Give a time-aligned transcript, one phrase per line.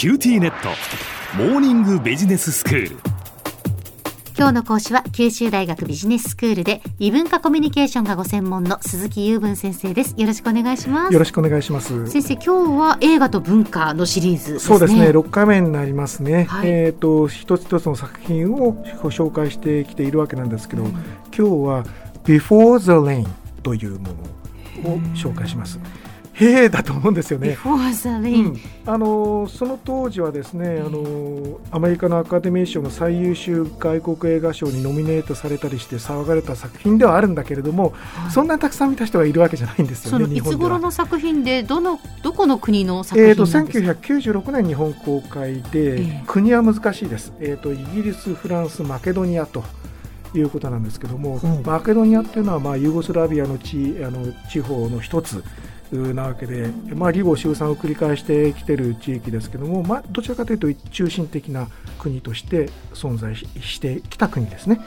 [0.00, 0.70] QTnet。
[1.36, 2.96] モーニングビジネススクール。
[4.34, 10.14] 今日の講師は九州大学ビジネススクールで異文化コミュニケーションがご専門の鈴木右文先生です。
[10.16, 11.12] よろしくお願いします。
[11.12, 12.08] よろしくお願いします。
[12.08, 15.12] 先生今日は映画と文化のシリーズ、ね、そうですね。
[15.12, 18.72] 六回目になりますね、はい、えっ、ー、と一つ一つの作品を
[19.02, 21.84] ご紹介してきているわけなんですけど、うん、今日は
[22.24, 23.28] Before the Rain
[23.62, 24.08] というも
[24.84, 25.78] のを紹介します。
[26.40, 27.56] へえだと思うんですよね。
[28.40, 40.34] うん、あのその当時はですね、あのアメリカのアカデミー賞の最優秀外国映画賞にノミネートされたりして騒がれた作品ではあるんだけれども、はい、そんなにたくさん見た人がいるわけじゃないんですよね。
[40.34, 47.32] いつ頃の作品でどのどこの国の作品えっ、ー、と1996年日本公開で、えー、国は難しいです。
[47.40, 49.62] えっ、ー、とイギリス、フランス、マケドニアと。
[50.32, 55.42] いうことなんですけども、うん、マケドニアっていうのはまあユーゴスラビアの地あの地方の一つ
[55.96, 61.68] なわけで、まあ、離合集散を繰り返してきてる地域ですけども、まあ、どちらかというと中心的な
[61.98, 64.80] 国として存在してきた国ですね。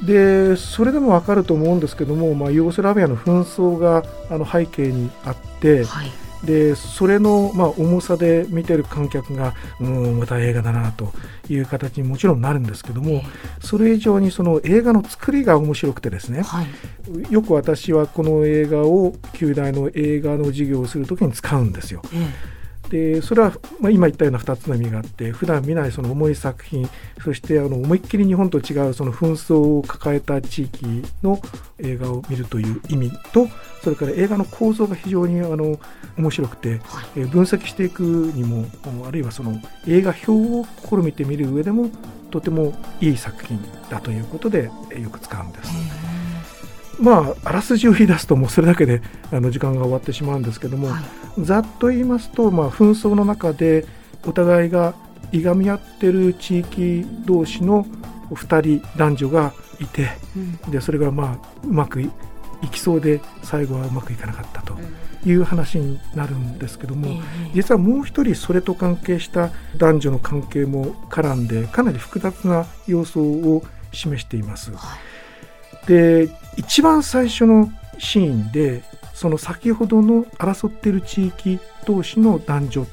[0.00, 6.10] うん、でそれでも分かると思うんですけども、まあ、ユーゴスラビアの紛争があの背景にあって、はい
[6.44, 11.12] でそれのまあ重さで見てる観客がうんまた映画だなと
[11.48, 13.22] いう形にもちろんなるんですけども
[13.60, 22.02] それ以上にその映画の作りが面白くてですね、はい、よく私はこの映画を旧大の映画の授業をするときに使うんですよ。
[22.12, 22.59] え
[22.90, 26.90] でそれは、まあ、今言ったような2つの意味があって普段見ないその重い作品
[27.22, 31.40] そしてあの思いっきり日本と違うその紛争を抱えた地域の
[31.78, 33.46] 映画を見るという意味と
[33.82, 35.78] それから映画の構造が非常にあの
[36.18, 38.66] 面白くて、はい、え分析していくにも
[39.06, 41.90] あるいはその映画表を試みてみる上でも
[42.30, 45.99] とてもいい作品だということでよく使うんです。
[47.00, 53.86] まあ、あらすじを言い出すともうそれだけであの時間が終わってしまうんですけども、はい、ざっと言いますと、まあ、紛争の中で
[54.26, 54.94] お互いが
[55.32, 57.86] いがみ合ってる地域同士の
[58.30, 62.10] 2人男女がいて、うん、でそれがまあうまくい
[62.70, 64.76] きそうで最後はうまくいかなかったと
[65.24, 67.22] いう話になるんですけども、うん、
[67.54, 73.62] 実はもう一人それと関係した男女の関係も絡んでかなり複雑な要素を
[73.92, 74.72] 示しています。
[74.72, 75.19] はい
[75.90, 77.68] で一番最初の
[77.98, 82.86] シーンでその先ほどの争っている地域同士の男女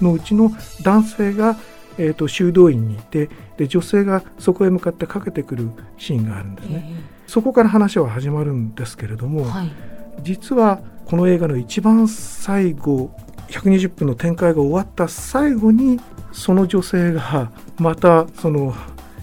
[0.00, 0.52] のうちの
[0.82, 1.56] 男性が、
[1.98, 9.72] えーと、修道院にいてで女性がそこへ向かってかけてくるシーンがあるんですね、えー、そこから話は始まるんですけれども、はい、
[10.22, 13.10] 実はこの映画の一番最後
[13.48, 15.98] 120分の展開が終わった最後に
[16.30, 18.72] その女性がまたその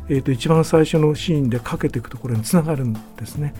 [0.09, 3.53] えー、と一番最初のシーンでかけていくところにつながるんですね。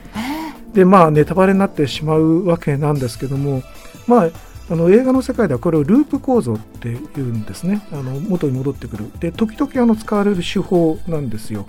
[0.73, 3.61] でまあネタバレになってしまうわけなんですけども
[4.07, 4.29] まあ
[4.69, 7.85] あの映画の世界ではこれをループ構造っていうんですね。
[7.91, 9.11] あの元に戻ってくる。
[9.19, 11.65] で時々あの使われる手法なんですよ。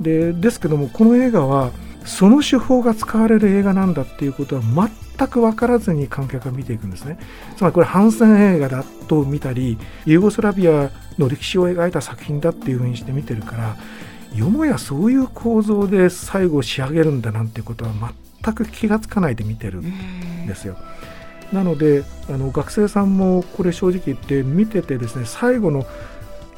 [0.00, 1.70] でですけどもこの映画は
[2.10, 7.18] その手法が使われる映画なんだっていうことは全く分からずに観客が見ていくんですね
[7.56, 13.76] つまりこれ反戦映画だと見たりユーゴスラビアの歴史を描いた作品だっていうふうにして見てるから
[14.34, 17.92] よもやそういう構造で最後仕上げるんだなんてことは
[18.42, 20.76] 全く気が付かないで見てるんですよ。
[21.52, 25.84] なのであの学生さんもこれ正直言って見ててですね最後の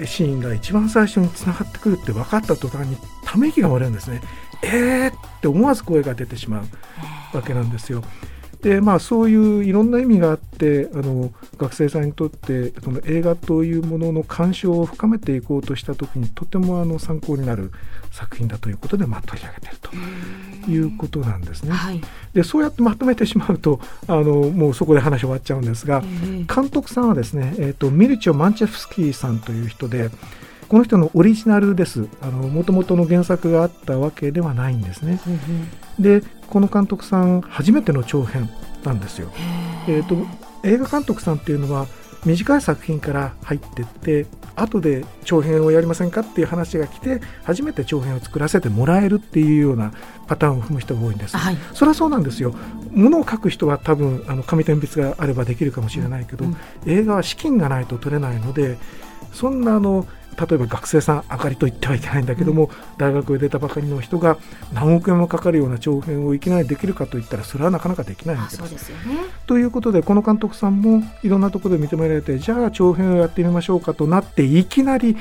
[0.04, 4.20] シーンが一番最初につながってくるって分かった途端にため息が漏れるんですね。
[4.62, 6.62] えーって思わず声が出てしま
[7.32, 8.02] うわけなんですよ。
[8.62, 17.72] でまあ、そういういろんな意味があってあの学生さんにとってその映画というものの鑑賞を深めていこうとした時にとてもあの参考になる
[18.12, 19.76] 作品だということで、まあ、取り上げている
[20.64, 21.72] ということなんですね。
[21.72, 22.00] はい、
[22.34, 26.00] でそうやってまとめてしまうとあのもうそこで話終わっちゃうんですが
[26.54, 30.10] 監督さんはですね、えーと、ミルチョ・マンチェフスキーさんという人で
[30.72, 32.08] この人のオリジナルです。
[32.32, 35.20] もともとの原作があったわけではないんですね。
[35.98, 38.48] で、この監督さん、初めての長編
[38.82, 39.30] なんですよ。
[39.86, 40.16] えーと、
[40.66, 41.88] 映画監督さんっていうのは、
[42.24, 49.92] 短い作品から入ってって後で長編をやりませんかっていう話が来て初めて長編を作らせてもらえるっていうような
[50.28, 52.54] パターンを踏む人が多いんです、はい、それはそうなんですよ
[52.92, 58.78] ものを書く人は多分あの紙鉛筆があればできるかもしれないけど、うん、映画は資金がないと撮れないので
[59.32, 60.06] そんなあの
[60.38, 64.38] 例えば学生さん上がりと言ってはいけないんだけども、うん、大学を出たばかりの人が
[64.72, 68.70] 何億円もかかるような長編をいきなりできるかといったらそれはなかなかできないわけです。
[68.70, 68.96] ですね、
[69.46, 75.16] ということでこの監督さんもいろんなところで認められてじゃあ長編をやってみましょうかとなっていきなり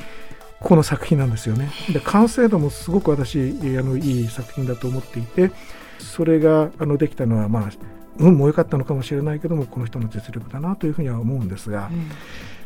[0.59, 1.71] この作品なんですよね。
[1.91, 5.51] で完成度もすごく私あのいい作品だと思っていて
[5.99, 7.69] それがあのできたのはまあ
[8.17, 11.89] 運も良かったのかもしれないけどもこの人の実力だなというふうには思うんですが。
[11.91, 12.09] うん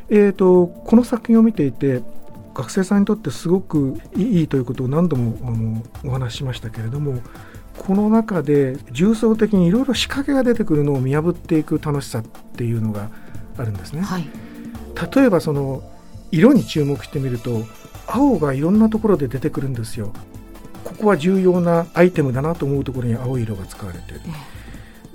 [0.10, 2.02] えーと、この作品を見ていて
[2.54, 7.22] 学生さんにとってすごくいいということを何度もあのお話ししましたけれども
[7.78, 13.10] この中で重層的にいろいろ仕掛けが出てくるのを見破っていく楽しさっていうのが
[13.58, 14.02] あるんですね。
[14.02, 14.28] はい、
[15.16, 15.84] 例えばその
[16.32, 17.66] 色に注目してみると
[18.08, 20.14] 青がいろんなところで出てくるんですよ。
[20.86, 24.22] ここは重要なアイテムだなと思うところに青い色が使われてる。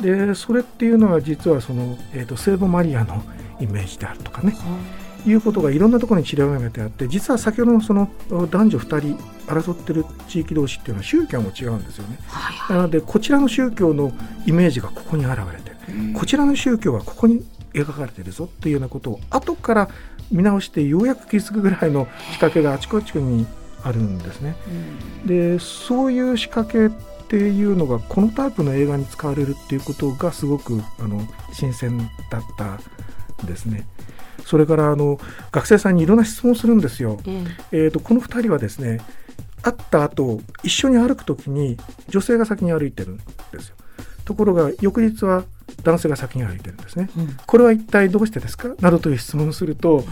[0.00, 3.22] でそれっていうのは実はその、えーと、聖母マリアの
[3.60, 4.56] イメージであるとかね、
[5.26, 5.32] い。
[5.32, 12.18] うことがいろんなところに散りばめてあって実は先ほどのその男女2人争ってる地域同士っていうのは宗教も違うんですよね。
[12.28, 14.12] はいはい、なのでこちらの宗教の
[14.46, 15.76] イメージがここに現れてる、
[16.14, 17.44] こちらの宗教はここに
[17.74, 19.88] 描かれてるぞっていうようなことを後から
[20.30, 23.46] 見直してようやく気づくぐらいの仕掛けがあちこちに
[23.82, 24.56] あるんですね。
[25.22, 26.94] うん、でそういう仕掛け
[27.30, 31.22] っていうのがこのタイプの映画に使われるっていうことがすごくあの
[31.52, 31.96] 新鮮
[32.28, 32.74] だった
[33.44, 33.86] んですね。
[34.44, 35.20] それからあの
[35.52, 37.20] 学生さんにいろんな質問するんですよ。
[37.24, 39.00] うん、えーと、この2人はですね
[39.62, 41.76] 会った後一緒に歩く時に
[42.08, 43.18] 女性が先に歩いてるん
[43.52, 43.76] ですよ。
[44.24, 45.44] ところが翌日は
[45.84, 48.70] 男性が先に歩いてるんですね、うん、これは一体どうしてですか？
[48.80, 50.04] などという質問をすると、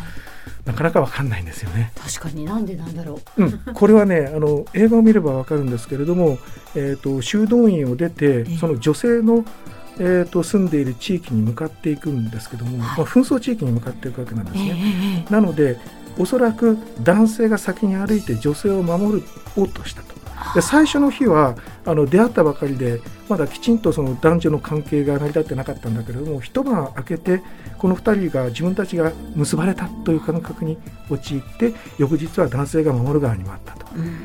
[0.69, 1.93] なかなかわかんないんですよね。
[1.97, 3.43] 確かになんでなんだろう。
[3.43, 6.39] うん、これはね、あの映画を見ればわかるんですけれども、
[6.75, 9.45] えっ、ー、と修道院を出て、その女性の
[10.01, 15.25] えーと、住んでいる地域に向かっていくんですけども、はい、まあ、紛争地域に向かっていくわけなんですね。
[15.27, 15.77] えー、なので
[16.19, 19.23] おそらく男性が先に歩いて女性を守
[19.57, 20.18] ろうとしたと。
[20.55, 27.43] で最初の日はあの出会ったばかりでまだきちんとその男女の関係が成り立ってなかったんだけれども一晩明けて
[27.77, 30.79] この2人が自分たちが結ばれたという感覚に
[31.11, 34.19] 陥って翌日は男性が守る側に回ったと、うん、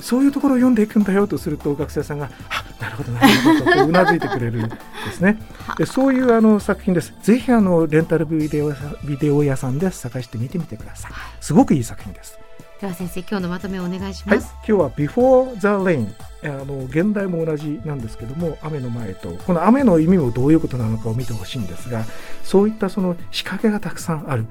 [0.00, 3.26] そういうところを読んでいくんだよとすると学生さんが「あなるほどなる
[3.60, 4.76] ほど」とうなずいてくれるんで
[5.12, 5.38] すね。
[5.78, 7.14] でそういうあの作品です。
[7.22, 8.72] ぜひあのレンタルビデオ
[9.04, 11.12] ビデオ屋さんで探してみてみてください。
[11.40, 12.41] すごくいい作品です
[12.82, 16.12] では先生今日のまとめをお願いします、はい、今日は Before the Rain
[16.42, 22.04] あの現代も同じなんですけども雨の前とこの雨の意味もどういうことなのかを見てほしいんですが
[22.42, 24.46] そういったその仕掛けがたくさんある、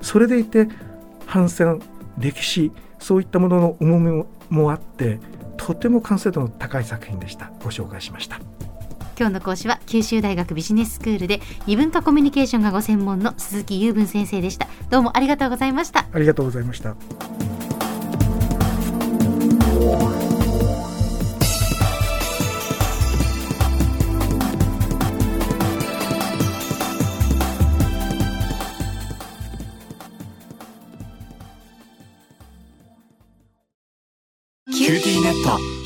[0.00, 0.66] それでいて
[1.26, 1.82] 反戦
[2.16, 5.18] 歴史そういったものの重みもあって
[5.58, 7.52] とても完成度の高い作品でした。
[7.62, 8.40] ご紹介しました。
[9.18, 14.68] 今日の講師は九州大学ビジネススクールで異文化コミュニケーションがご専門の鈴木雄文先生でした。
[14.88, 16.06] どうもありがとうございました。
[16.10, 16.96] ありがとうございました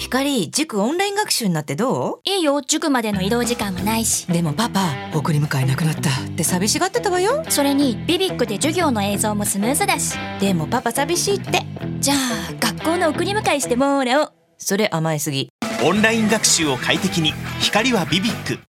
[0.09, 2.21] 光、塾オンライン学習になってどう？
[2.25, 4.27] いいよ、塾までの移動時間もないし。
[4.27, 7.45] でもパパ、送り迎えなくなったって寂しがってたわよ。
[7.51, 10.17] それに、ビビックで授業の映像もスムーズだし。
[10.41, 11.68] でもパパ寂しいって。
[12.01, 14.33] じゃあ、学校の送り迎えしてもらおう。
[14.57, 15.51] それ甘えすぎ。
[15.85, 18.68] オンライン学習を快適に、光はビビック。